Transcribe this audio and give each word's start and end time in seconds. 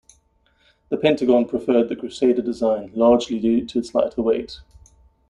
The 0.89 0.97
Pentagon 0.97 1.45
preferred 1.47 1.87
the 1.87 1.95
Crusader 1.95 2.41
design, 2.41 2.91
largely 2.95 3.39
due 3.39 3.67
to 3.67 3.77
its 3.77 3.93
lighter 3.93 4.23
weight. 4.23 4.59